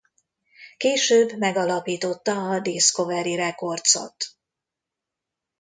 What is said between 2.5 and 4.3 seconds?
Discovery Recordsot.